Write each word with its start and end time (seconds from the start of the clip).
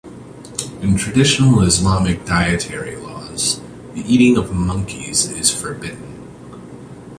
In 0.81 0.95
traditional 0.97 1.61
Islamic 1.61 2.25
dietary 2.25 2.95
laws, 2.95 3.61
the 3.93 4.01
eating 4.11 4.35
of 4.35 4.51
monkeys 4.51 5.29
is 5.29 5.51
forbidden. 5.53 6.27